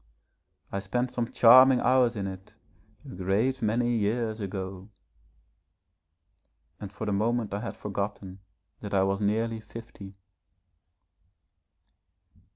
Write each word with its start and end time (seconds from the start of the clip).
I 0.71 0.79
spent 0.79 1.11
some 1.11 1.31
charming 1.31 1.79
hours 1.79 2.15
in 2.15 2.25
it 2.25 2.55
a 3.05 3.13
great 3.13 3.61
many 3.61 3.95
years 3.95 4.39
ago' 4.39 4.89
and 6.79 6.91
for 6.91 7.05
the 7.05 7.13
moment 7.13 7.53
I 7.53 7.59
had 7.59 7.77
forgotten 7.77 8.39
that 8.79 8.95
I 8.95 9.03
was 9.03 9.21
nearly 9.21 9.59
fifty. 9.59 10.15